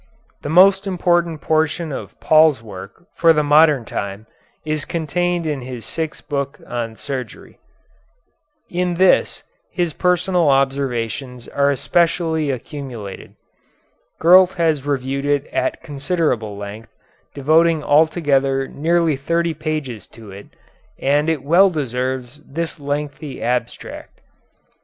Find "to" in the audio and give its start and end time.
20.07-20.31